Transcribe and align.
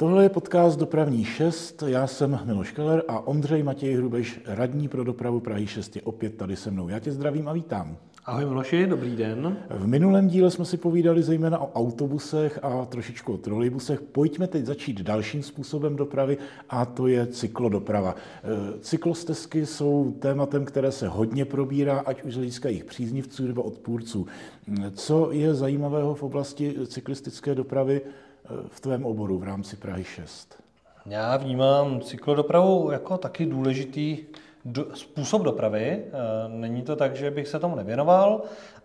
Tohle 0.00 0.22
je 0.22 0.28
podcast 0.28 0.78
Dopravní 0.78 1.24
6, 1.24 1.82
já 1.86 2.06
jsem 2.06 2.40
Miloš 2.44 2.70
Keller 2.70 3.02
a 3.08 3.26
Ondřej 3.26 3.62
Matěj 3.62 3.94
Hrubeš, 3.94 4.40
radní 4.46 4.88
pro 4.88 5.04
dopravu 5.04 5.40
Prahy 5.40 5.66
6 5.66 5.96
je 5.96 6.02
opět 6.02 6.36
tady 6.36 6.56
se 6.56 6.70
mnou. 6.70 6.88
Já 6.88 6.98
tě 6.98 7.12
zdravím 7.12 7.48
a 7.48 7.52
vítám. 7.52 7.96
Ahoj 8.24 8.44
Miloši, 8.44 8.86
dobrý 8.86 9.16
den. 9.16 9.56
V 9.70 9.86
minulém 9.86 10.28
díle 10.28 10.50
jsme 10.50 10.64
si 10.64 10.76
povídali 10.76 11.22
zejména 11.22 11.58
o 11.58 11.72
autobusech 11.72 12.58
a 12.62 12.84
trošičku 12.84 13.32
o 13.32 13.36
trolejbusech. 13.36 14.00
Pojďme 14.00 14.46
teď 14.46 14.64
začít 14.64 15.02
dalším 15.02 15.42
způsobem 15.42 15.96
dopravy 15.96 16.38
a 16.68 16.84
to 16.84 17.06
je 17.06 17.26
cyklodoprava. 17.26 18.14
E, 18.14 18.78
cyklostezky 18.78 19.66
jsou 19.66 20.14
tématem, 20.18 20.64
které 20.64 20.92
se 20.92 21.08
hodně 21.08 21.44
probírá, 21.44 21.98
ať 21.98 22.22
už 22.22 22.32
z 22.32 22.36
hlediska 22.36 22.68
jejich 22.68 22.84
příznivců 22.84 23.46
nebo 23.46 23.62
odpůrců. 23.62 24.26
Co 24.94 25.32
je 25.32 25.54
zajímavého 25.54 26.14
v 26.14 26.22
oblasti 26.22 26.74
cyklistické 26.86 27.54
dopravy 27.54 28.00
v 28.68 28.80
tvém 28.80 29.06
oboru 29.06 29.38
v 29.38 29.44
rámci 29.44 29.76
Prahy 29.76 30.04
6? 30.04 30.62
Já 31.06 31.36
vnímám 31.36 32.00
cyklodopravu 32.00 32.90
jako 32.90 33.18
taky 33.18 33.46
důležitý 33.46 34.18
do, 34.64 34.86
způsob 34.94 35.42
dopravy. 35.42 35.86
E, 35.86 36.02
není 36.48 36.82
to 36.82 36.96
tak, 36.96 37.16
že 37.16 37.30
bych 37.30 37.48
se 37.48 37.58
tomu 37.58 37.76
nevěnoval 37.76 38.42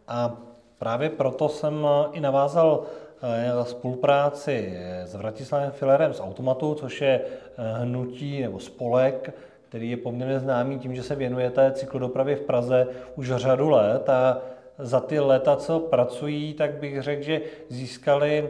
a 0.08 0.38
právě 0.80 1.10
proto 1.10 1.50
jsem 1.50 1.88
i 2.12 2.20
navázal 2.20 2.84
e, 3.22 3.66
spolupráci 3.66 4.80
s 5.06 5.16
Vratislavem 5.16 5.72
Filerem 5.72 6.14
z 6.14 6.20
Automatu, 6.20 6.76
což 6.76 7.02
je 7.02 7.22
hnutí 7.58 8.42
nebo 8.42 8.60
spolek, 8.60 9.34
který 9.70 9.90
je 9.90 9.98
poměrně 9.98 10.40
známý 10.40 10.80
tím, 10.80 10.96
že 10.96 11.04
se 11.04 11.16
věnuje 11.16 11.50
té 11.50 11.72
cyklodopravě 11.72 12.36
v 12.36 12.42
Praze 12.42 12.88
už 13.16 13.32
řadu 13.36 13.70
let 13.70 14.10
a 14.10 14.38
za 14.80 15.00
ty 15.00 15.20
léta, 15.20 15.56
co 15.56 15.80
pracují, 15.80 16.54
tak 16.54 16.74
bych 16.74 17.02
řekl, 17.02 17.24
že 17.24 17.42
získali 17.70 18.50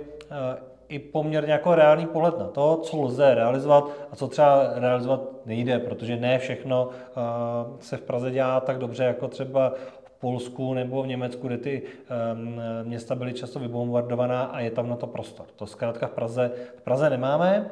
i 0.90 1.00
poměrně 1.00 1.52
jako 1.52 1.76
reálný 1.76 2.06
pohled 2.06 2.40
na 2.40 2.46
to, 2.46 2.80
co 2.84 3.02
lze 3.02 3.36
realizovat 3.36 3.90
a 4.12 4.16
co 4.16 4.28
třeba 4.28 4.70
realizovat 4.76 5.22
nejde, 5.46 5.80
protože 5.80 6.18
ne 6.18 6.40
všechno 6.40 6.90
eh, 6.90 7.12
se 7.80 7.98
v 7.98 8.02
Praze 8.02 8.32
dělá 8.32 8.60
tak 8.60 8.78
dobře, 8.78 9.04
jako 9.04 9.28
třeba 9.28 9.74
v 10.04 10.12
Polsku 10.20 10.74
nebo 10.74 11.04
v 11.04 11.08
Německu, 11.08 11.48
kde 11.48 11.58
ty 11.58 11.82
ehm, 12.10 12.62
města 12.84 13.16
byly 13.16 13.34
často 13.34 13.60
vybombardovaná 13.60 14.44
a 14.44 14.60
je 14.60 14.72
tam 14.72 14.90
na 14.90 14.96
to 14.96 15.08
prostor. 15.08 15.46
To 15.56 15.66
zkrátka 15.66 16.08
v 16.08 16.12
Praze, 16.12 16.52
v 16.78 16.82
Praze 16.82 17.10
nemáme. 17.10 17.70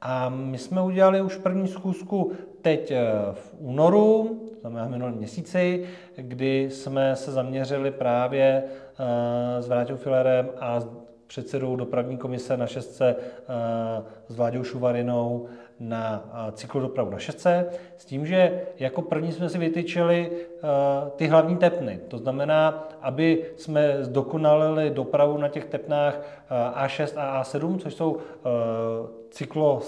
A 0.00 0.28
my 0.28 0.58
jsme 0.58 0.82
udělali 0.82 1.20
už 1.20 1.36
první 1.36 1.68
schůzku 1.68 2.32
teď 2.62 2.90
eh, 2.90 3.06
v 3.32 3.54
únoru, 3.58 4.40
znamená 4.60 4.88
minulý 4.88 5.14
měsíci, 5.14 5.86
kdy 6.16 6.70
jsme 6.70 7.16
se 7.16 7.32
zaměřili 7.32 7.90
právě 7.90 8.62
eh, 8.64 9.62
s 9.62 9.68
Vrátil 9.68 9.96
Filerem 9.96 10.48
a 10.60 10.80
předsedou 11.26 11.76
dopravní 11.76 12.16
komise 12.16 12.56
na 12.56 12.66
šestce 12.66 13.16
eh, 13.18 14.02
s 14.28 14.36
Vláďou 14.36 14.64
Šuvarinou 14.64 15.46
na 15.80 16.30
eh, 16.32 16.52
cyklodopravu 16.52 17.10
na 17.10 17.18
šestce, 17.18 17.66
s 17.96 18.04
tím, 18.04 18.26
že 18.26 18.62
jako 18.78 19.02
první 19.02 19.32
jsme 19.32 19.48
si 19.48 19.58
vytyčili 19.58 20.30
eh, 20.32 20.66
ty 21.16 21.26
hlavní 21.26 21.56
tepny. 21.56 22.00
To 22.08 22.18
znamená, 22.18 22.88
aby 23.00 23.44
jsme 23.56 24.04
zdokonalili 24.04 24.90
dopravu 24.90 25.38
na 25.38 25.48
těch 25.48 25.64
tepnách 25.64 26.20
A6 26.74 27.12
a 27.16 27.42
A7, 27.42 27.78
což 27.78 27.94
jsou 27.94 28.18
cyklo 29.30 29.82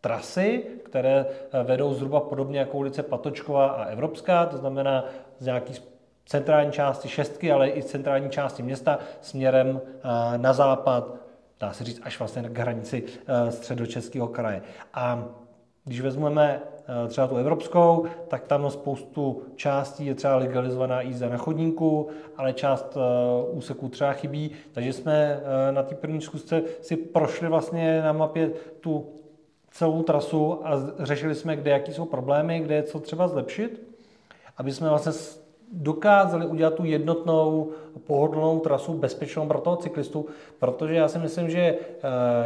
trasy, 0.00 0.64
které 0.84 1.26
vedou 1.64 1.94
zhruba 1.94 2.20
podobně 2.20 2.58
jako 2.58 2.78
ulice 2.78 3.02
Patočková 3.02 3.66
a 3.66 3.84
Evropská, 3.84 4.46
to 4.46 4.56
znamená 4.56 5.04
z 5.38 5.46
nějakých 5.46 5.95
centrální 6.26 6.72
části 6.72 7.08
šestky, 7.08 7.52
ale 7.52 7.68
i 7.70 7.82
centrální 7.82 8.30
části 8.30 8.62
města 8.62 8.98
směrem 9.20 9.80
eh, 9.84 10.38
na 10.38 10.52
západ, 10.52 11.14
dá 11.60 11.72
se 11.72 11.84
říct 11.84 12.00
až 12.02 12.18
vlastně 12.18 12.42
k 12.42 12.58
hranici 12.58 13.04
eh, 13.06 13.50
středočeského 13.50 14.28
kraje. 14.28 14.62
A 14.94 15.24
když 15.84 16.00
vezmeme 16.00 16.60
eh, 17.04 17.08
třeba 17.08 17.26
tu 17.26 17.36
evropskou, 17.36 18.06
tak 18.28 18.44
tam 18.44 18.70
spoustu 18.70 19.42
částí 19.56 20.06
je 20.06 20.14
třeba 20.14 20.36
legalizovaná 20.36 21.00
jízda 21.00 21.28
na 21.28 21.36
chodníku, 21.36 22.08
ale 22.36 22.52
část 22.52 22.96
úseků 23.50 23.88
třeba 23.88 24.12
chybí, 24.12 24.50
takže 24.72 24.92
jsme 24.92 25.40
na 25.70 25.82
té 25.82 25.94
první 25.94 26.20
zkusce 26.20 26.62
si 26.80 26.96
prošli 26.96 27.48
vlastně 27.48 28.02
na 28.02 28.12
mapě 28.12 28.50
tu 28.80 29.12
celou 29.70 30.02
trasu 30.02 30.66
a 30.66 30.72
řešili 30.98 31.34
jsme, 31.34 31.56
kde 31.56 31.70
jaký 31.70 31.92
jsou 31.92 32.04
problémy, 32.04 32.60
kde 32.60 32.74
je 32.74 32.82
co 32.82 33.00
třeba 33.00 33.28
zlepšit, 33.28 33.82
aby 34.56 34.72
jsme 34.72 34.88
vlastně 34.88 35.12
dokázali 35.72 36.46
udělat 36.46 36.74
tu 36.74 36.84
jednotnou 36.84 37.70
pohodlnou 38.06 38.58
trasu 38.58 38.94
bezpečnou 38.94 39.46
pro 39.46 39.60
toho 39.60 39.76
cyklistu, 39.76 40.26
protože 40.58 40.94
já 40.94 41.08
si 41.08 41.18
myslím, 41.18 41.50
že 41.50 41.60
eh, 41.60 41.78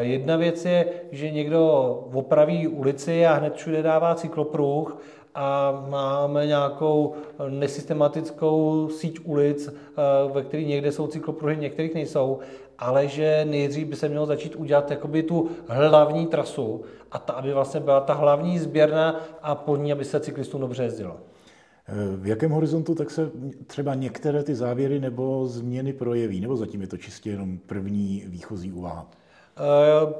jedna 0.00 0.36
věc 0.36 0.64
je, 0.64 0.86
že 1.12 1.30
někdo 1.30 1.64
opraví 2.12 2.68
ulici 2.68 3.26
a 3.26 3.34
hned 3.34 3.54
všude 3.54 3.82
dává 3.82 4.14
cyklopruh 4.14 4.96
a 5.34 5.72
máme 5.88 6.46
nějakou 6.46 7.14
nesystematickou 7.48 8.88
síť 8.88 9.20
ulic, 9.24 9.68
eh, 9.68 10.32
ve 10.32 10.42
kterých 10.42 10.68
někde 10.68 10.92
jsou 10.92 11.06
cyklopruhy, 11.06 11.56
některých 11.56 11.94
nejsou, 11.94 12.38
ale 12.78 13.08
že 13.08 13.46
nejdřív 13.50 13.86
by 13.86 13.96
se 13.96 14.08
mělo 14.08 14.26
začít 14.26 14.56
udělat 14.56 14.90
jakoby 14.90 15.22
tu 15.22 15.50
hlavní 15.66 16.26
trasu 16.26 16.82
a 17.12 17.18
ta, 17.18 17.32
aby 17.32 17.52
vlastně 17.52 17.80
byla 17.80 18.00
ta 18.00 18.14
hlavní 18.14 18.58
sběrna 18.58 19.20
a 19.42 19.54
po 19.54 19.76
ní, 19.76 19.92
aby 19.92 20.04
se 20.04 20.20
cyklistům 20.20 20.60
dobře 20.60 20.82
jezdilo. 20.82 21.16
V 22.16 22.26
jakém 22.26 22.50
horizontu 22.50 22.94
tak 22.94 23.10
se 23.10 23.30
třeba 23.66 23.94
některé 23.94 24.42
ty 24.42 24.54
závěry 24.54 25.00
nebo 25.00 25.46
změny 25.46 25.92
projeví? 25.92 26.40
Nebo 26.40 26.56
zatím 26.56 26.80
je 26.80 26.86
to 26.86 26.96
čistě 26.96 27.30
jenom 27.30 27.58
první 27.58 28.24
výchozí 28.26 28.72
úvaha? 28.72 29.10
Eh, 29.56 30.14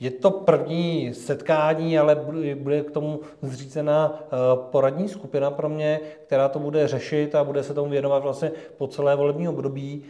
je 0.00 0.10
to 0.10 0.30
první 0.30 1.14
setkání, 1.14 1.98
ale 1.98 2.26
bude 2.54 2.82
k 2.82 2.90
tomu 2.90 3.20
zřízená 3.42 4.20
eh, 4.22 4.26
poradní 4.70 5.08
skupina 5.08 5.50
pro 5.50 5.68
mě, 5.68 6.00
která 6.26 6.48
to 6.48 6.58
bude 6.58 6.88
řešit 6.88 7.34
a 7.34 7.44
bude 7.44 7.62
se 7.62 7.74
tomu 7.74 7.90
věnovat 7.90 8.22
vlastně 8.22 8.52
po 8.76 8.86
celé 8.86 9.16
volební 9.16 9.48
období. 9.48 10.02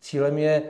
Cílem 0.00 0.38
je 0.38 0.62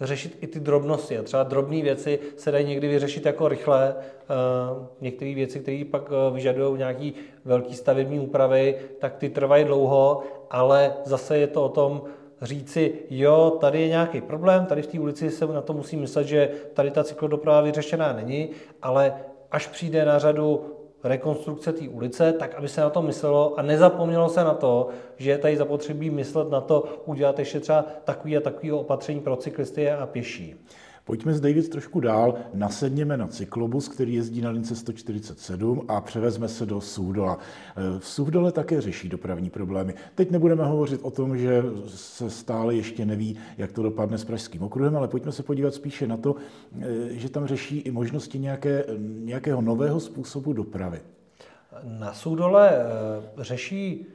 řešit 0.00 0.38
i 0.40 0.46
ty 0.46 0.60
drobnosti. 0.60 1.18
A 1.18 1.22
třeba 1.22 1.42
drobné 1.42 1.82
věci 1.82 2.18
se 2.36 2.50
dají 2.50 2.66
někdy 2.66 2.88
vyřešit 2.88 3.26
jako 3.26 3.48
rychle. 3.48 3.94
Eh, 3.98 4.86
některé 5.00 5.34
věci, 5.34 5.60
které 5.60 5.82
pak 5.90 6.10
eh, 6.10 6.34
vyžadují 6.34 6.78
nějaký 6.78 7.14
velký 7.44 7.74
stavební 7.74 8.20
úpravy, 8.20 8.76
tak 8.98 9.16
ty 9.16 9.30
trvají 9.30 9.64
dlouho, 9.64 10.22
ale 10.50 10.94
zase 11.04 11.38
je 11.38 11.46
to 11.46 11.64
o 11.64 11.68
tom 11.68 12.02
říci, 12.42 12.94
jo, 13.10 13.56
tady 13.60 13.80
je 13.80 13.88
nějaký 13.88 14.20
problém, 14.20 14.66
tady 14.66 14.82
v 14.82 14.86
té 14.86 15.00
ulici 15.00 15.30
se 15.30 15.46
na 15.46 15.60
to 15.60 15.72
musí 15.72 15.96
myslet, 15.96 16.26
že 16.26 16.50
tady 16.74 16.90
ta 16.90 17.04
cyklodoprava 17.04 17.60
vyřešená 17.60 18.12
není, 18.12 18.50
ale 18.82 19.14
až 19.50 19.66
přijde 19.66 20.04
na 20.04 20.18
řadu 20.18 20.79
rekonstrukce 21.04 21.72
té 21.72 21.88
ulice, 21.88 22.32
tak 22.32 22.54
aby 22.54 22.68
se 22.68 22.80
na 22.80 22.90
to 22.90 23.02
myslelo 23.02 23.58
a 23.58 23.62
nezapomnělo 23.62 24.28
se 24.28 24.44
na 24.44 24.54
to, 24.54 24.88
že 25.16 25.30
je 25.30 25.38
tady 25.38 25.56
zapotřebí 25.56 26.10
myslet 26.10 26.50
na 26.50 26.60
to, 26.60 27.02
udělat 27.04 27.38
ještě 27.38 27.60
třeba 27.60 27.84
takový 28.04 28.36
a 28.36 28.40
takový 28.40 28.72
opatření 28.72 29.20
pro 29.20 29.36
cyklisty 29.36 29.90
a 29.90 30.06
pěší. 30.06 30.56
Pojďme 31.10 31.34
z 31.34 31.40
David 31.40 31.68
trošku 31.68 32.00
dál, 32.00 32.34
nasedněme 32.54 33.16
na 33.16 33.26
cyklobus, 33.26 33.88
který 33.88 34.14
jezdí 34.14 34.40
na 34.40 34.50
lince 34.50 34.76
147 34.76 35.82
a 35.88 36.00
převezme 36.00 36.48
se 36.48 36.66
do 36.66 36.80
Suhdola. 36.80 37.38
V 37.98 38.06
Suhdole 38.06 38.52
také 38.52 38.80
řeší 38.80 39.08
dopravní 39.08 39.50
problémy. 39.50 39.94
Teď 40.14 40.30
nebudeme 40.30 40.64
hovořit 40.64 41.00
o 41.02 41.10
tom, 41.10 41.38
že 41.38 41.62
se 41.86 42.30
stále 42.30 42.74
ještě 42.74 43.06
neví, 43.06 43.36
jak 43.58 43.72
to 43.72 43.82
dopadne 43.82 44.18
s 44.18 44.24
Pražským 44.24 44.62
okruhem, 44.62 44.96
ale 44.96 45.08
pojďme 45.08 45.32
se 45.32 45.42
podívat 45.42 45.74
spíše 45.74 46.06
na 46.06 46.16
to, 46.16 46.36
že 47.10 47.28
tam 47.28 47.46
řeší 47.46 47.78
i 47.78 47.90
možnosti 47.90 48.38
nějaké, 48.38 48.84
nějakého 48.98 49.60
nového 49.60 50.00
způsobu 50.00 50.52
dopravy. 50.52 51.00
Na 51.84 52.12
Suhdole 52.12 52.70
eh, 52.72 53.44
řeší 53.44 54.06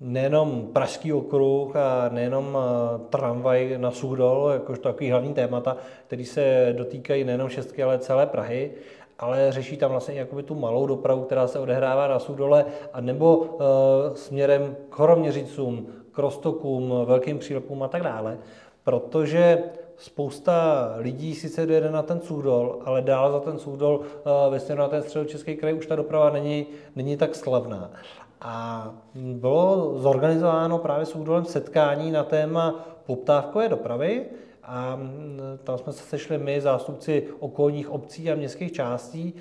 nejenom 0.00 0.68
Pražský 0.72 1.12
okruh 1.12 1.76
a 1.76 2.08
nejenom 2.08 2.58
eh, 2.58 2.98
tramvaj 3.10 3.74
na 3.78 3.90
Suhdol, 3.90 4.50
jakož 4.52 4.78
takový 4.78 5.10
hlavní 5.10 5.34
témata, 5.34 5.76
který 6.06 6.24
se 6.24 6.74
dotýkají 6.76 7.24
nejenom 7.24 7.48
šestky, 7.48 7.82
ale 7.82 7.98
celé 7.98 8.26
Prahy, 8.26 8.70
ale 9.18 9.52
řeší 9.52 9.76
tam 9.76 9.90
vlastně 9.90 10.14
jakoby 10.14 10.42
tu 10.42 10.54
malou 10.54 10.86
dopravu, 10.86 11.22
která 11.22 11.46
se 11.46 11.58
odehrává 11.58 12.08
na 12.08 12.18
Suhdole, 12.18 12.64
a 12.92 13.00
nebo 13.00 13.36
uh, 13.36 13.58
směrem 14.14 14.76
k 14.90 14.98
Horoměřicům, 14.98 15.86
k 16.12 16.18
Rostokům, 16.18 16.94
velkým 17.04 17.38
přílepům 17.38 17.82
a 17.82 17.88
tak 17.88 18.02
dále, 18.02 18.38
protože 18.84 19.62
spousta 19.96 20.54
lidí 20.96 21.34
sice 21.34 21.66
dojede 21.66 21.90
na 21.90 22.02
ten 22.02 22.20
Suhdol, 22.20 22.78
ale 22.84 23.02
dál 23.02 23.32
za 23.32 23.40
ten 23.40 23.58
Suhdol 23.58 23.96
uh, 23.98 24.04
ve 24.52 24.60
směru 24.60 24.80
na 24.80 24.88
ten 24.88 25.02
středočeský 25.02 25.56
kraj 25.56 25.74
už 25.74 25.86
ta 25.86 25.96
doprava 25.96 26.30
není, 26.30 26.66
není 26.96 27.16
tak 27.16 27.34
slavná. 27.34 27.90
A 28.40 28.90
bylo 29.14 29.98
zorganizováno 29.98 30.78
právě 30.78 31.06
s 31.06 31.14
údolem 31.16 31.44
setkání 31.44 32.10
na 32.10 32.24
téma 32.24 32.84
poptávkové 33.06 33.68
dopravy 33.68 34.24
a 34.64 35.00
tam 35.64 35.78
jsme 35.78 35.92
se 35.92 36.02
sešli 36.02 36.38
my, 36.38 36.60
zástupci 36.60 37.28
okolních 37.38 37.90
obcí 37.90 38.30
a 38.30 38.34
městských 38.34 38.72
částí 38.72 39.34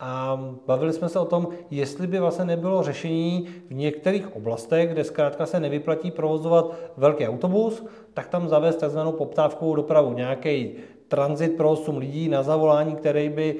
a 0.00 0.40
bavili 0.66 0.92
jsme 0.92 1.08
se 1.08 1.18
o 1.18 1.24
tom, 1.24 1.48
jestli 1.70 2.06
by 2.06 2.20
vlastně 2.20 2.44
nebylo 2.44 2.82
řešení 2.82 3.48
v 3.68 3.74
některých 3.74 4.36
oblastech, 4.36 4.90
kde 4.90 5.04
zkrátka 5.04 5.46
se 5.46 5.60
nevyplatí 5.60 6.10
provozovat 6.10 6.74
velký 6.96 7.28
autobus, 7.28 7.84
tak 8.14 8.28
tam 8.28 8.48
zavést 8.48 8.76
tzv. 8.76 8.98
poptávkovou 9.10 9.74
dopravu, 9.74 10.12
nějaký 10.12 10.72
tranzit 11.08 11.56
pro 11.56 11.70
8 11.70 11.96
lidí 11.96 12.28
na 12.28 12.42
zavolání, 12.42 12.96
který 12.96 13.28
by 13.28 13.56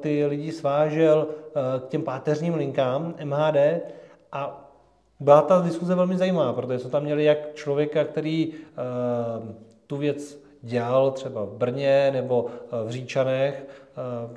ty 0.00 0.26
lidi 0.26 0.52
svážel 0.52 1.26
k 1.80 1.88
těm 1.88 2.02
páteřním 2.02 2.54
linkám 2.54 3.14
MHD 3.24 3.56
a 4.32 4.70
byla 5.20 5.42
ta 5.42 5.60
diskuze 5.60 5.94
velmi 5.94 6.18
zajímavá, 6.18 6.52
protože 6.52 6.78
jsme 6.78 6.90
tam 6.90 7.02
měli 7.02 7.24
jak 7.24 7.54
člověka, 7.54 8.04
který 8.04 8.52
tu 9.86 9.96
věc 9.96 10.42
dělal 10.62 11.10
třeba 11.10 11.44
v 11.44 11.52
Brně 11.52 12.10
nebo 12.12 12.46
v 12.84 12.90
Říčanech, 12.90 13.66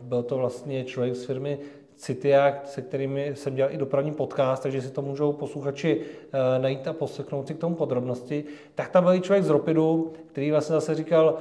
byl 0.01 0.23
to 0.23 0.37
vlastně 0.37 0.83
člověk 0.83 1.15
z 1.15 1.25
firmy 1.25 1.59
Citiak, 1.95 2.67
se 2.67 2.81
kterými 2.81 3.31
jsem 3.35 3.55
dělal 3.55 3.73
i 3.73 3.77
dopravní 3.77 4.11
podcast, 4.11 4.63
takže 4.63 4.81
si 4.81 4.91
to 4.91 5.01
můžou 5.01 5.33
posluchači 5.33 6.01
eh, 6.01 6.59
najít 6.59 6.87
a 6.87 6.93
poslechnout 6.93 7.47
si 7.47 7.53
k 7.53 7.59
tomu 7.59 7.75
podrobnosti. 7.75 8.43
Tak 8.75 8.89
tam 8.89 9.03
byl 9.03 9.19
člověk 9.19 9.43
z 9.43 9.49
Ropidu, 9.49 10.13
který 10.31 10.51
vlastně 10.51 10.73
zase 10.73 10.95
říkal 10.95 11.37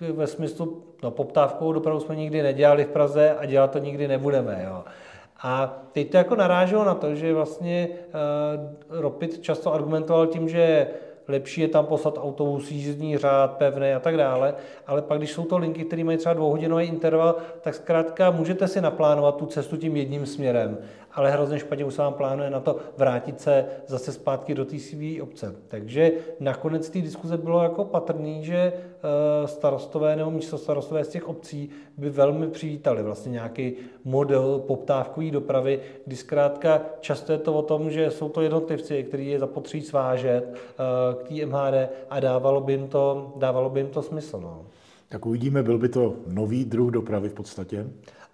ve 0.00 0.26
smyslu, 0.26 0.82
no 1.02 1.10
poptávkovou 1.10 1.72
dopravu 1.72 2.00
jsme 2.00 2.16
nikdy 2.16 2.42
nedělali 2.42 2.84
v 2.84 2.88
Praze 2.88 3.30
a 3.30 3.46
dělat 3.46 3.70
to 3.70 3.78
nikdy 3.78 4.08
nebudeme. 4.08 4.62
Jo. 4.64 4.84
A 5.42 5.82
teď 5.92 6.10
to 6.10 6.16
jako 6.16 6.36
naráželo 6.36 6.84
na 6.84 6.94
to, 6.94 7.14
že 7.14 7.34
vlastně 7.34 7.88
uh, 8.90 9.00
Ropit 9.00 9.42
často 9.42 9.74
argumentoval 9.74 10.26
tím, 10.26 10.48
že 10.48 10.86
lepší 11.28 11.60
je 11.60 11.68
tam 11.68 11.86
poslat 11.86 12.18
autobus, 12.18 12.70
jízdní 12.70 13.18
řád, 13.18 13.56
pevné 13.56 13.94
a 13.94 14.00
tak 14.00 14.16
dále, 14.16 14.54
ale 14.86 15.02
pak, 15.02 15.18
když 15.18 15.32
jsou 15.32 15.44
to 15.44 15.58
linky, 15.58 15.84
které 15.84 16.04
mají 16.04 16.18
třeba 16.18 16.34
dvouhodinový 16.34 16.84
interval, 16.84 17.36
tak 17.60 17.74
zkrátka 17.74 18.30
můžete 18.30 18.68
si 18.68 18.80
naplánovat 18.80 19.36
tu 19.36 19.46
cestu 19.46 19.76
tím 19.76 19.96
jedním 19.96 20.26
směrem 20.26 20.78
ale 21.12 21.30
hrozně 21.30 21.58
špatně 21.58 21.84
už 21.84 21.94
se 21.94 22.02
vám 22.02 22.14
plánuje 22.14 22.50
na 22.50 22.60
to 22.60 22.76
vrátit 22.96 23.40
se 23.40 23.66
zase 23.86 24.12
zpátky 24.12 24.54
do 24.54 24.64
té 24.64 24.78
své 24.78 25.22
obce. 25.22 25.54
Takže 25.68 26.12
nakonec 26.40 26.90
té 26.90 27.00
diskuze 27.00 27.36
bylo 27.36 27.62
jako 27.62 27.84
patrný, 27.84 28.44
že 28.44 28.56
eh, 28.56 29.48
starostové 29.48 30.16
nebo 30.16 30.30
místo 30.30 30.58
starostové 30.58 31.04
z 31.04 31.08
těch 31.08 31.28
obcí 31.28 31.70
by 31.96 32.10
velmi 32.10 32.48
přivítali 32.48 33.02
vlastně 33.02 33.32
nějaký 33.32 33.72
model 34.04 34.58
poptávkové 34.58 35.30
dopravy, 35.30 35.80
kdy 36.06 36.16
zkrátka 36.16 36.82
často 37.00 37.32
je 37.32 37.38
to 37.38 37.54
o 37.54 37.62
tom, 37.62 37.90
že 37.90 38.10
jsou 38.10 38.28
to 38.28 38.40
jednotlivci, 38.40 39.04
kteří 39.04 39.26
je 39.26 39.38
zapotřebí 39.38 39.82
svážet 39.82 40.44
eh, 40.54 41.14
k 41.14 41.28
té 41.28 41.46
MHD 41.46 41.90
a 42.10 42.20
dávalo 42.20 42.60
by 42.60 42.72
jim 42.72 42.88
to, 42.88 43.32
dávalo 43.36 43.70
by 43.70 43.80
jim 43.80 43.88
to 43.88 44.02
smysl. 44.02 44.40
No. 44.40 44.66
Tak 45.08 45.26
uvidíme, 45.26 45.62
byl 45.62 45.78
by 45.78 45.88
to 45.88 46.14
nový 46.26 46.64
druh 46.64 46.90
dopravy 46.90 47.28
v 47.28 47.34
podstatě? 47.34 47.86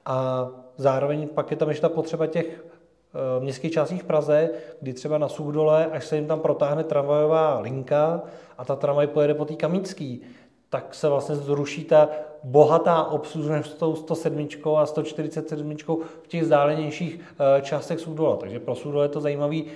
A 0.05 0.49
zároveň 0.77 1.29
pak 1.29 1.51
je 1.51 1.57
tam 1.57 1.69
ještě 1.69 1.83
ta 1.83 1.89
potřeba 1.89 2.27
těch 2.27 2.47
eh, 2.47 3.41
městských 3.41 3.73
částí 3.73 3.99
v 3.99 4.05
Praze, 4.05 4.51
kdy 4.81 4.93
třeba 4.93 5.19
na 5.19 5.29
Suchdole, 5.29 5.87
až 5.87 6.07
se 6.07 6.17
jim 6.17 6.27
tam 6.27 6.41
protáhne 6.41 6.85
tramvajová 6.85 7.59
linka 7.61 8.23
a 8.59 8.65
ta 8.65 8.77
tramvaj 8.77 9.07
pojede 9.07 9.35
po 9.35 9.45
té 9.45 9.55
Kamínský, 9.55 10.23
tak 10.71 10.95
se 10.95 11.09
vlastně 11.09 11.37
zruší 11.37 11.85
ta 11.85 12.09
bohatá 12.43 13.05
obslužnost 13.05 13.71
s 13.71 13.75
tou 13.75 13.97
107 13.97 14.49
a 14.77 14.87
147 14.87 15.77
v 16.23 16.29
těch 16.29 16.43
vzdálenějších 16.43 17.21
eh, 17.21 17.63
částech 17.63 18.01
Suchdola. 18.01 18.37
Takže 18.37 18.61
pro 18.61 18.75
Suchdol 18.75 19.03
je 19.03 19.09
to 19.09 19.21
zajímavý 19.21 19.67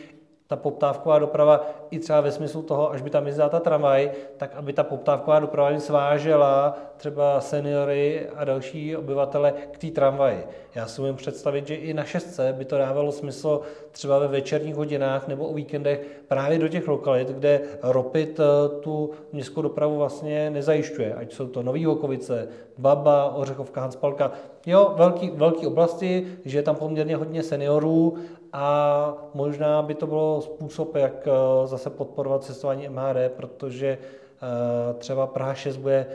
ta 0.50 0.56
poptávková 0.56 1.18
doprava 1.18 1.66
i 1.90 1.98
třeba 1.98 2.20
ve 2.20 2.32
smyslu 2.32 2.62
toho, 2.62 2.92
až 2.92 3.02
by 3.02 3.10
tam 3.10 3.26
jezdila 3.26 3.48
ta 3.48 3.60
tramvaj, 3.60 4.10
tak 4.36 4.54
aby 4.54 4.72
ta 4.72 4.84
poptávková 4.84 5.40
doprava 5.40 5.80
svážela 5.80 6.78
třeba 6.96 7.40
seniory 7.40 8.28
a 8.36 8.44
další 8.44 8.96
obyvatele 8.96 9.54
k 9.70 9.78
té 9.78 9.86
tramvaji. 9.86 10.46
Já 10.74 10.86
si 10.86 11.00
umím 11.00 11.16
představit, 11.16 11.66
že 11.66 11.74
i 11.74 11.94
na 11.94 12.04
šestce 12.04 12.54
by 12.58 12.64
to 12.64 12.78
dávalo 12.78 13.12
smysl 13.12 13.60
třeba 13.92 14.18
ve 14.18 14.28
večerních 14.28 14.74
hodinách 14.74 15.28
nebo 15.28 15.48
o 15.48 15.54
víkendech 15.54 16.22
právě 16.28 16.58
do 16.58 16.68
těch 16.68 16.88
lokalit, 16.88 17.28
kde 17.28 17.60
Ropit 17.82 18.40
eh, 18.40 18.80
tu 18.80 19.10
městskou 19.32 19.62
dopravu 19.62 19.96
vlastně 19.96 20.50
nezajišťuje. 20.50 21.14
Ať 21.14 21.32
jsou 21.32 21.46
to 21.46 21.62
Nový 21.62 21.84
Hokovice, 21.84 22.48
Baba, 22.78 23.34
Ořechovka, 23.34 23.80
Hanspalka. 23.80 24.32
Jo, 24.66 24.94
velký, 24.96 25.30
velký 25.30 25.66
oblasti, 25.66 26.26
že 26.44 26.58
je 26.58 26.62
tam 26.62 26.76
poměrně 26.76 27.16
hodně 27.16 27.42
seniorů 27.42 28.18
a 28.52 29.30
možná 29.34 29.82
by 29.82 29.94
to 29.94 30.06
bylo 30.06 30.40
způsob, 30.40 30.96
jak 30.96 31.28
eh, 31.28 31.66
zase 31.66 31.90
podporovat 31.90 32.44
cestování 32.44 32.88
MHD, 32.88 33.32
protože 33.36 33.88
eh, 33.88 34.94
třeba 34.94 35.26
Praha 35.26 35.54
6 35.54 35.76
bude 35.76 36.06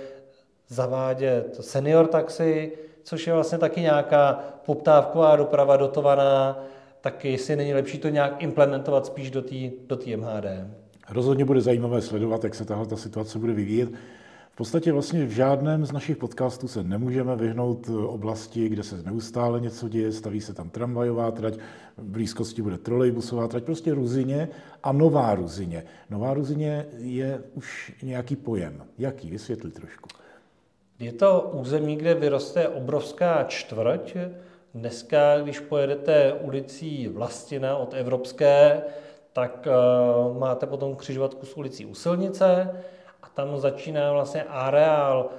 zavádět 0.67 1.57
senior 1.61 2.07
taxi, 2.07 2.71
což 3.03 3.27
je 3.27 3.33
vlastně 3.33 3.57
taky 3.57 3.81
nějaká 3.81 4.39
poptávková 4.65 5.35
doprava 5.35 5.77
dotovaná, 5.77 6.63
tak 7.01 7.25
jestli 7.25 7.55
není 7.55 7.73
lepší 7.73 7.97
to 7.97 8.09
nějak 8.09 8.43
implementovat 8.43 9.05
spíš 9.05 9.31
do 9.31 9.41
té 9.41 9.55
do 9.87 9.97
MHD. 10.17 10.45
Rozhodně 11.09 11.45
bude 11.45 11.61
zajímavé 11.61 12.01
sledovat, 12.01 12.43
jak 12.43 12.55
se 12.55 12.65
tahle 12.65 12.85
ta 12.85 12.97
situace 12.97 13.39
bude 13.39 13.53
vyvíjet. 13.53 13.89
V 14.55 14.57
podstatě 14.57 14.91
vlastně 14.91 15.25
v 15.25 15.29
žádném 15.29 15.85
z 15.85 15.91
našich 15.91 16.17
podcastů 16.17 16.67
se 16.67 16.83
nemůžeme 16.83 17.35
vyhnout 17.35 17.89
oblasti, 17.89 18.69
kde 18.69 18.83
se 18.83 19.03
neustále 19.03 19.59
něco 19.59 19.89
děje, 19.89 20.11
staví 20.11 20.41
se 20.41 20.53
tam 20.53 20.69
tramvajová 20.69 21.31
trať, 21.31 21.53
v 21.97 22.03
blízkosti 22.03 22.61
bude 22.61 22.77
trolejbusová 22.77 23.47
trať, 23.47 23.63
prostě 23.63 23.93
Ruzině 23.93 24.49
a 24.83 24.91
Nová 24.91 25.35
Ruzině. 25.35 25.83
Nová 26.09 26.33
Ruzině 26.33 26.85
je 26.97 27.41
už 27.53 27.93
nějaký 28.03 28.35
pojem. 28.35 28.83
Jaký? 28.97 29.29
Vysvětli 29.29 29.71
trošku. 29.71 30.09
Je 30.99 31.13
to 31.13 31.51
území, 31.53 31.95
kde 31.95 32.13
vyroste 32.13 32.67
obrovská 32.67 33.43
čtvrť. 33.43 34.17
Dneska, 34.73 35.39
když 35.39 35.59
pojedete 35.59 36.33
ulicí 36.33 37.07
Vlastina 37.07 37.77
od 37.77 37.93
Evropské, 37.93 38.81
tak 39.33 39.67
uh, 39.67 40.37
máte 40.37 40.65
potom 40.65 40.95
křižovatku 40.95 41.45
s 41.45 41.57
ulicí 41.57 41.85
u 41.85 41.95
silnice 41.95 42.69
tam 43.35 43.57
začíná 43.57 44.13
vlastně 44.13 44.43
areál 44.43 45.29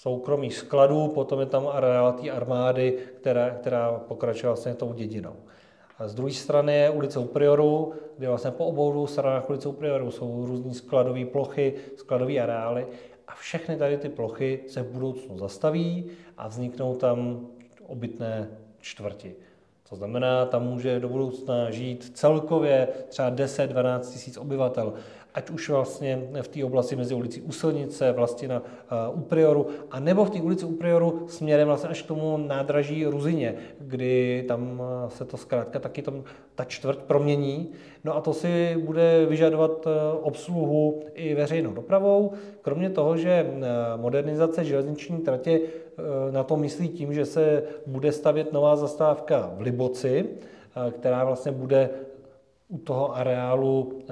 soukromých 0.00 0.56
skladů, 0.56 1.08
potom 1.08 1.40
je 1.40 1.46
tam 1.46 1.68
areál 1.68 2.12
té 2.12 2.30
armády, 2.30 2.98
která, 3.20 3.50
která 3.50 3.92
pokračuje 3.92 4.48
vlastně 4.48 4.74
tou 4.74 4.92
dědinou. 4.92 5.36
A 5.98 6.08
z 6.08 6.14
druhé 6.14 6.32
strany 6.32 6.74
je 6.74 6.90
ulice 6.90 7.18
Uprioru, 7.18 7.92
kde 8.18 8.28
vlastně 8.28 8.50
po 8.50 8.66
obou 8.66 9.06
stranách 9.06 9.50
ulice 9.50 9.68
Uprioru 9.68 10.10
jsou 10.10 10.46
různé 10.46 10.74
skladové 10.74 11.24
plochy, 11.24 11.74
skladové 11.96 12.38
areály 12.38 12.86
a 13.28 13.34
všechny 13.34 13.76
tady 13.76 13.98
ty 13.98 14.08
plochy 14.08 14.64
se 14.68 14.82
v 14.82 14.90
budoucnu 14.90 15.38
zastaví 15.38 16.10
a 16.36 16.48
vzniknou 16.48 16.94
tam 16.94 17.46
obytné 17.86 18.48
čtvrti. 18.80 19.36
To 19.88 19.96
znamená, 19.96 20.46
tam 20.46 20.62
může 20.62 21.00
do 21.00 21.08
budoucna 21.08 21.70
žít 21.70 22.10
celkově 22.14 22.88
třeba 23.08 23.30
10-12 23.30 24.00
tisíc 24.00 24.36
obyvatel 24.36 24.92
ať 25.34 25.50
už 25.50 25.68
vlastně 25.68 26.28
v 26.42 26.48
té 26.48 26.64
oblasti 26.64 26.96
mezi 26.96 27.14
ulicí 27.14 27.40
Usilnice, 27.40 28.12
vlastně 28.12 28.48
na 28.48 28.60
uh, 28.60 29.18
Uprioru, 29.18 29.66
a 29.90 30.00
nebo 30.00 30.24
v 30.24 30.30
té 30.30 30.40
ulici 30.40 30.64
Uprioru 30.64 31.26
směrem 31.28 31.68
vlastně 31.68 31.88
až 31.88 32.02
k 32.02 32.06
tomu 32.06 32.36
nádraží 32.36 33.06
Ruzině, 33.06 33.54
kdy 33.80 34.44
tam 34.48 34.80
uh, 34.80 35.10
se 35.10 35.24
to 35.24 35.36
zkrátka 35.36 35.78
taky 35.78 36.02
tam 36.02 36.24
ta 36.58 36.64
čtvrť 36.64 36.98
promění. 36.98 37.70
No 38.04 38.16
a 38.16 38.20
to 38.20 38.32
si 38.34 38.76
bude 38.84 39.26
vyžadovat 39.26 39.86
uh, 39.86 39.92
obsluhu 40.22 41.02
i 41.14 41.34
veřejnou 41.34 41.72
dopravou. 41.72 42.32
Kromě 42.62 42.90
toho, 42.90 43.16
že 43.16 43.46
uh, 43.46 44.00
modernizace 44.00 44.64
železniční 44.64 45.18
tratě 45.18 45.60
uh, 45.60 46.34
na 46.34 46.42
to 46.42 46.56
myslí 46.56 46.88
tím, 46.88 47.14
že 47.14 47.26
se 47.26 47.62
bude 47.86 48.12
stavět 48.12 48.52
nová 48.52 48.76
zastávka 48.76 49.50
v 49.56 49.60
Liboci, 49.60 50.28
která 50.90 51.24
vlastně 51.24 51.52
bude 51.52 51.90
u 52.68 52.78
toho 52.78 53.16
areálu 53.16 54.02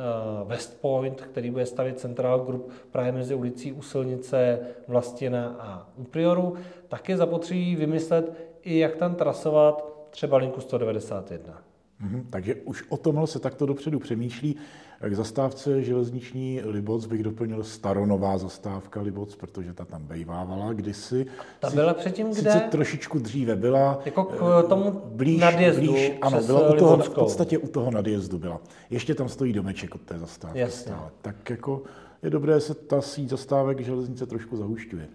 West 0.45 0.81
Point, 0.81 1.21
který 1.21 1.51
bude 1.51 1.67
stavit 1.67 1.99
Central 1.99 2.39
Group 2.39 2.71
právě 2.91 3.13
mezi 3.13 3.35
ulicí 3.35 3.73
u 3.73 3.83
silnice 3.83 4.59
Vlastina 4.89 5.57
a 5.59 5.89
u 5.97 6.05
Prioru, 6.05 6.55
tak 6.89 7.09
je 7.09 7.17
zapotřebí 7.17 7.77
vymyslet 7.77 8.33
i 8.63 8.79
jak 8.79 8.97
tam 8.97 9.15
trasovat 9.15 9.85
třeba 10.11 10.37
linku 10.37 10.61
191. 10.61 11.63
Mm-hmm, 12.05 12.25
takže 12.31 12.55
už 12.55 12.85
o 12.89 12.97
tomhle 12.97 13.27
se 13.27 13.39
takto 13.39 13.67
dopředu 13.67 13.99
přemýšlí. 13.99 14.57
K 15.01 15.15
zastávce 15.15 15.83
železniční 15.83 16.61
Liboc 16.65 17.07
bych 17.07 17.23
doplnil 17.23 17.65
staronová 17.65 18.39
zastávka 18.39 19.01
Liboc, 19.01 19.37
protože 19.37 19.75
ta 19.75 19.85
tam 19.85 20.03
bejvávala 20.03 20.73
kdysi. 20.73 21.27
Ta 21.61 21.71
byla 21.71 21.95
předtím 21.95 22.27
kde? 22.27 22.37
Sice 22.37 22.61
trošičku 22.71 23.19
dříve 23.19 23.57
byla. 23.57 23.99
Jako 24.05 24.25
k 24.25 24.63
eh, 24.65 24.69
tomu 24.69 25.03
blíž, 25.05 25.41
nadjezdu 25.41 25.93
blíž, 25.93 26.13
Ano, 26.21 26.43
byla 26.43 26.69
u 26.69 26.77
toho, 26.77 26.97
v 26.97 27.11
podstatě 27.11 27.59
u 27.59 27.69
toho 27.69 27.91
nadjezdu 27.91 28.39
byla. 28.39 28.61
Ještě 28.91 29.15
tam 29.15 29.29
stojí 29.29 29.53
domeček 29.53 29.95
od 29.95 30.01
té 30.01 30.19
zastávky. 30.19 30.59
Jasně. 30.59 30.93
Tak 31.23 31.51
jako 31.51 31.83
je 32.23 32.31
dobré 32.31 32.61
se 32.61 32.75
ta 32.75 33.03
síť 33.03 33.29
zastávek 33.29 33.81
železnice 33.81 34.27
trošku 34.27 34.57
zahušťuje. 34.57 35.09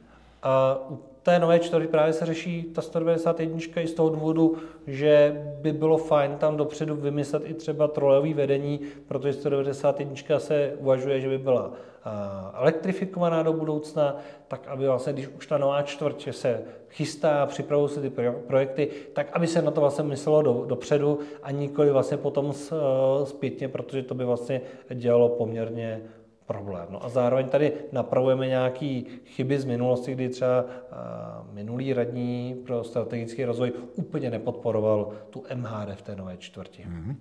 A 0.43 0.79
u 0.89 0.99
té 1.23 1.39
nové 1.39 1.59
čtvrti 1.59 1.87
právě 1.87 2.13
se 2.13 2.25
řeší 2.25 2.63
ta 2.63 2.81
191 2.81 3.59
i 3.81 3.87
z 3.87 3.93
toho 3.93 4.09
důvodu, 4.09 4.57
že 4.87 5.43
by 5.61 5.73
bylo 5.73 5.97
fajn 5.97 6.35
tam 6.37 6.57
dopředu 6.57 6.95
vymyslet 6.95 7.43
i 7.45 7.53
třeba 7.53 7.87
trolejové 7.87 8.33
vedení, 8.33 8.79
protože 9.07 9.33
191 9.33 10.39
se 10.39 10.73
uvažuje, 10.79 11.21
že 11.21 11.29
by 11.29 11.37
byla 11.37 11.71
elektrifikovaná 12.53 13.43
do 13.43 13.53
budoucna, 13.53 14.17
tak 14.47 14.67
aby 14.67 14.87
vlastně, 14.87 15.13
když 15.13 15.27
už 15.27 15.47
ta 15.47 15.57
nová 15.57 15.81
čtvrť 15.81 16.27
se 16.31 16.61
chystá, 16.89 17.45
připravují 17.45 17.89
se 17.89 18.01
ty 18.01 18.11
projekty, 18.47 18.89
tak 19.13 19.27
aby 19.33 19.47
se 19.47 19.61
na 19.61 19.71
to 19.71 19.81
vlastně 19.81 20.03
myslelo 20.03 20.41
do, 20.41 20.65
dopředu 20.67 21.19
a 21.43 21.51
nikoli 21.51 21.91
vlastně 21.91 22.17
potom 22.17 22.53
zpětně, 23.23 23.67
protože 23.67 24.03
to 24.03 24.15
by 24.15 24.25
vlastně 24.25 24.61
dělalo 24.93 25.29
poměrně 25.29 26.01
problém. 26.45 26.85
No 26.89 27.05
a 27.05 27.09
zároveň 27.09 27.47
tady 27.47 27.73
napravujeme 27.91 28.47
nějaké 28.47 29.01
chyby 29.25 29.59
z 29.59 29.65
minulosti, 29.65 30.13
kdy 30.13 30.29
třeba 30.29 30.65
minulý 31.53 31.93
radní 31.93 32.61
pro 32.65 32.83
strategický 32.83 33.45
rozvoj 33.45 33.71
úplně 33.95 34.29
nepodporoval 34.29 35.11
tu 35.29 35.43
MHD 35.55 35.95
v 35.95 36.01
té 36.01 36.15
nové 36.15 36.37
čtvrti. 36.37 36.83
Mm-hmm. 36.83 37.15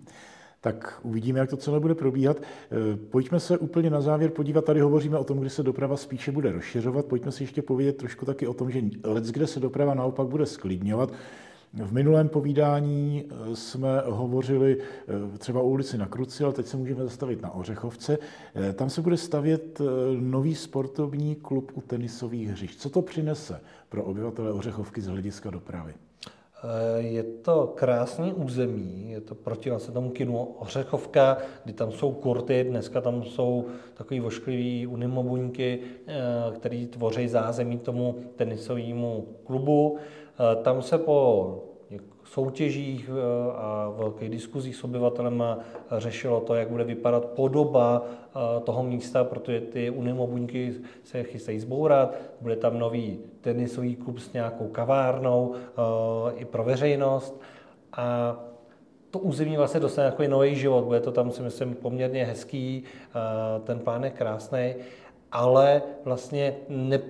Tak 0.61 1.01
uvidíme, 1.03 1.39
jak 1.39 1.51
to 1.51 1.57
celé 1.57 1.81
bude 1.81 1.95
probíhat. 1.95 2.37
E, 2.37 2.43
pojďme 2.97 3.41
se 3.41 3.59
úplně 3.59 3.91
na 3.91 4.01
závěr 4.01 4.31
podívat. 4.31 4.65
Tady 4.65 4.81
hovoříme 4.81 5.19
o 5.19 5.25
tom, 5.25 5.39
kdy 5.41 5.51
se 5.51 5.63
doprava 5.63 5.97
spíše 5.97 6.33
bude 6.33 6.53
rozšiřovat. 6.53 7.07
Pojďme 7.07 7.33
si 7.33 7.43
ještě 7.43 7.63
povědět 7.63 7.97
trošku 7.97 8.27
taky 8.27 8.47
o 8.47 8.55
tom, 8.55 8.71
že 8.71 8.81
let, 9.05 9.25
kde 9.25 9.47
se 9.47 9.61
doprava 9.61 9.95
naopak 9.95 10.27
bude 10.27 10.47
sklidňovat. 10.47 11.13
V 11.75 11.93
minulém 11.93 12.29
povídání 12.29 13.25
e, 13.25 13.57
jsme 13.57 14.03
hovořili 14.07 14.79
e, 15.35 15.39
třeba 15.39 15.61
o 15.61 15.69
ulici 15.69 15.99
na 15.99 16.07
Kruci, 16.07 16.45
ale 16.45 16.53
teď 16.53 16.67
se 16.67 16.77
můžeme 16.77 17.05
zastavit 17.05 17.43
na 17.43 17.51
Ořechovce. 17.51 18.19
Tam 18.75 18.91
se 18.91 19.03
bude 19.03 19.17
stavět 19.17 19.81
nový 20.21 20.55
sportovní 20.55 21.35
klub 21.35 21.73
u 21.75 21.81
tenisových 21.81 22.49
hřišť. 22.49 22.79
Co 22.79 22.91
to 22.91 23.03
přinese 23.03 23.61
pro 23.89 24.05
obyvatele 24.05 24.53
Ořechovky 24.53 25.01
z 25.01 25.07
hlediska 25.07 25.51
dopravy? 25.51 25.95
Eh, 26.65 27.01
je 27.01 27.23
to 27.23 27.73
krásný 27.77 28.33
území, 28.33 29.11
je 29.11 29.21
to 29.21 29.35
proti 29.35 29.71
vlastně 29.71 29.95
tomu 29.95 30.11
kinu 30.11 30.45
Ořechovka, 30.45 31.37
kdy 31.65 31.73
tam 31.73 31.93
jsou 31.93 32.13
kurty, 32.13 32.65
dneska 32.65 33.01
tam 33.01 33.25
jsou 33.25 33.67
takový 33.95 34.21
vošklivý 34.21 34.87
unimobuňky, 34.87 35.81
eh, 36.07 36.15
který 36.55 36.87
tvoří 36.87 37.29
zázemí 37.29 37.79
tomu 37.79 38.15
tenisovému 38.37 39.27
klubu. 39.45 39.97
Eh, 39.99 40.63
tam 40.63 40.83
se 40.83 40.99
po 40.99 41.70
soutěžích 42.25 43.11
eh, 43.11 43.53
a 43.57 43.93
velkých 43.97 44.31
diskuzích 44.31 44.77
s 44.77 44.85
obyvatelem 44.85 45.45
řešilo 45.99 46.41
to, 46.41 46.55
jak 46.55 46.69
bude 46.69 46.85
vypadat 46.85 47.25
podoba 47.25 48.03
eh, 48.05 48.61
toho 48.61 48.83
místa, 48.83 49.25
protože 49.25 49.61
ty 49.61 49.91
unimobuňky 49.91 50.75
se 51.05 51.23
chystají 51.23 51.61
zbourat, 51.61 52.17
bude 52.41 52.57
tam 52.57 52.79
nový 52.79 53.19
tenisový 53.41 53.97
klub 53.97 54.19
s 54.19 54.33
nějakou 54.33 54.69
kavárnou 54.69 55.55
eh, 55.55 56.33
i 56.37 56.45
pro 56.45 56.65
veřejnost 56.65 57.41
a 57.93 58.37
to 59.11 59.19
území 59.19 59.57
vlastně 59.57 59.81
dostane 59.81 60.11
takový 60.11 60.29
nový 60.29 60.55
život. 60.55 60.85
Bude 60.85 61.01
to 61.01 61.13
tam, 61.13 61.31
si 61.31 61.43
myslím, 61.43 61.75
poměrně 61.75 62.25
hezký, 62.25 62.85
ten 63.65 63.79
plán 63.79 64.05
je 64.05 64.11
krásný, 64.11 64.75
ale 65.33 65.83
vlastně 66.05 66.57
ne, 66.69 67.01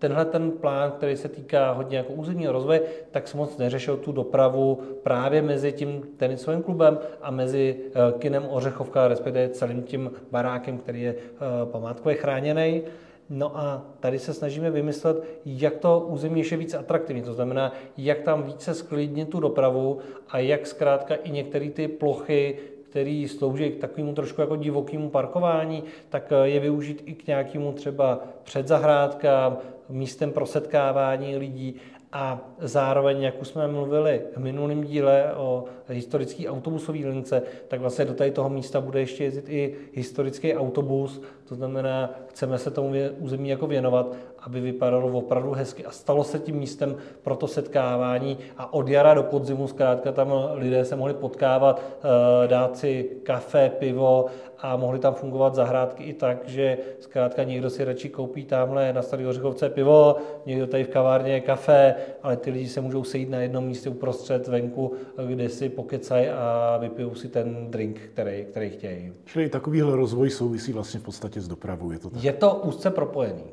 tenhle 0.00 0.24
ten 0.24 0.50
plán, 0.50 0.90
který 0.90 1.16
se 1.16 1.28
týká 1.28 1.72
hodně 1.72 1.98
jako 1.98 2.12
územního 2.12 2.52
rozvoje, 2.52 2.80
tak 3.10 3.28
se 3.28 3.36
moc 3.36 3.56
neřešil 3.56 3.96
tu 3.96 4.12
dopravu 4.12 4.80
právě 5.02 5.42
mezi 5.42 5.72
tím 5.72 6.02
tenisovým 6.16 6.62
klubem 6.62 6.98
a 7.22 7.30
mezi 7.30 7.76
eh, 7.86 8.18
kinem 8.18 8.46
Ořechovka, 8.50 9.08
respektive 9.08 9.48
celým 9.48 9.82
tím 9.82 10.10
barákem, 10.30 10.78
který 10.78 11.02
je 11.02 11.14
eh, 11.14 11.36
památkově 11.64 12.16
chráněný. 12.16 12.82
No 13.30 13.58
a 13.58 13.82
tady 14.00 14.18
se 14.18 14.34
snažíme 14.34 14.70
vymyslet, 14.70 15.24
jak 15.46 15.76
to 15.76 16.06
území 16.08 16.40
ještě 16.40 16.56
více 16.56 16.78
atraktivní, 16.78 17.22
to 17.22 17.34
znamená, 17.34 17.72
jak 17.96 18.20
tam 18.20 18.42
více 18.42 18.74
sklidnit 18.74 19.28
tu 19.28 19.40
dopravu 19.40 19.98
a 20.28 20.38
jak 20.38 20.66
zkrátka 20.66 21.14
i 21.14 21.30
některé 21.30 21.70
ty 21.70 21.88
plochy, 21.88 22.58
který 22.90 23.28
slouží 23.28 23.70
k 23.70 23.80
takovému 23.80 24.14
trošku 24.14 24.40
jako 24.40 24.56
divokému 24.56 25.10
parkování, 25.10 25.84
tak 26.08 26.32
eh, 26.32 26.48
je 26.48 26.60
využít 26.60 27.02
i 27.06 27.14
k 27.14 27.26
nějakému 27.26 27.72
třeba 27.72 28.20
předzahrádkám, 28.42 29.58
místem 29.90 30.32
pro 30.32 30.46
setkávání 30.46 31.36
lidí 31.36 31.76
a 32.12 32.40
zároveň, 32.58 33.22
jak 33.22 33.40
už 33.40 33.48
jsme 33.48 33.68
mluvili 33.68 34.22
v 34.36 34.36
minulém 34.36 34.84
díle 34.84 35.34
o 35.36 35.64
historické 35.88 36.48
autobusové 36.48 36.98
lince, 36.98 37.42
tak 37.68 37.80
vlastně 37.80 38.04
do 38.04 38.14
tady 38.14 38.30
toho 38.30 38.48
místa 38.48 38.80
bude 38.80 39.00
ještě 39.00 39.24
jezdit 39.24 39.48
i 39.48 39.74
historický 39.92 40.54
autobus, 40.54 41.22
to 41.48 41.54
znamená, 41.54 42.10
chceme 42.26 42.58
se 42.58 42.70
tomu 42.70 42.92
území 43.18 43.48
jako 43.48 43.66
věnovat, 43.66 44.14
aby 44.38 44.60
vypadalo 44.60 45.08
opravdu 45.18 45.52
hezky 45.52 45.84
a 45.84 45.90
stalo 45.90 46.24
se 46.24 46.38
tím 46.38 46.56
místem 46.56 46.96
pro 47.22 47.36
to 47.36 47.46
setkávání. 47.46 48.38
A 48.56 48.72
od 48.72 48.88
jara 48.88 49.14
do 49.14 49.22
podzimu 49.22 49.68
zkrátka 49.68 50.12
tam 50.12 50.32
lidé 50.52 50.84
se 50.84 50.96
mohli 50.96 51.14
potkávat, 51.14 51.82
eh, 51.82 52.48
dát 52.48 52.78
si 52.78 53.10
kafe, 53.22 53.70
pivo 53.78 54.26
a 54.62 54.76
mohly 54.76 54.98
tam 54.98 55.14
fungovat 55.14 55.54
zahrádky 55.54 56.04
i 56.04 56.12
tak, 56.12 56.48
že 56.48 56.78
zkrátka 57.00 57.44
někdo 57.44 57.70
si 57.70 57.84
radši 57.84 58.08
koupí 58.08 58.44
tamhle 58.44 58.92
na 58.92 59.02
Starý 59.02 59.26
Ořechovce 59.26 59.68
pivo, 59.68 60.16
někdo 60.46 60.66
tady 60.66 60.84
v 60.84 60.88
kavárně 60.88 61.40
kafe, 61.40 61.94
ale 62.22 62.36
ty 62.36 62.50
lidi 62.50 62.68
se 62.68 62.80
můžou 62.80 63.04
sejít 63.04 63.30
na 63.30 63.38
jednom 63.38 63.64
místě 63.64 63.90
uprostřed 63.90 64.48
venku, 64.48 64.92
kde 65.26 65.48
si 65.48 65.68
pokecají 65.68 66.28
a 66.28 66.78
vypijou 66.80 67.14
si 67.14 67.28
ten 67.28 67.70
drink, 67.70 68.00
který, 68.12 68.44
který 68.44 68.70
chtějí. 68.70 69.12
Čili 69.24 69.48
takovýhle 69.48 69.96
rozvoj 69.96 70.30
souvisí 70.30 70.72
vlastně 70.72 71.00
v 71.00 71.02
podstatě 71.02 71.40
s 71.40 71.48
dopravou, 71.48 71.90
je 71.90 71.98
to 71.98 72.10
tak? 72.10 72.24
Je 72.24 72.32
to 72.32 72.54
úzce 72.54 72.90
propojený. 72.90 73.44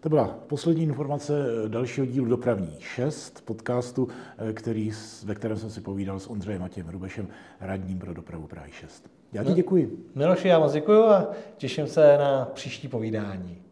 To 0.00 0.08
byla 0.08 0.38
poslední 0.46 0.82
informace 0.82 1.32
dalšího 1.68 2.06
dílu 2.06 2.26
Dopravní 2.26 2.76
6 2.80 3.44
podcastu, 3.44 4.08
který, 4.52 4.90
ve 5.24 5.34
kterém 5.34 5.56
jsem 5.56 5.70
si 5.70 5.80
povídal 5.80 6.20
s 6.20 6.30
Ondřejem 6.30 6.60
Matějem 6.60 6.88
Rubešem, 6.88 7.28
radním 7.60 7.98
pro 7.98 8.14
dopravu 8.14 8.46
Prahy 8.46 8.72
6. 8.72 9.10
Já 9.34 9.44
ti 9.44 9.52
děkuji. 9.54 10.10
Miloši, 10.14 10.48
já 10.48 10.58
moc 10.58 10.72
děkuji 10.72 11.04
a 11.04 11.28
těším 11.56 11.86
se 11.86 12.18
na 12.18 12.50
příští 12.54 12.88
povídání. 12.88 13.62